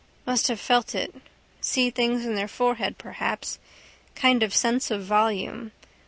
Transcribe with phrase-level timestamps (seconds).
[0.25, 1.13] Must have felt it.
[1.61, 3.59] See things in their forehead perhaps:
[4.15, 5.73] kind of sense of volume.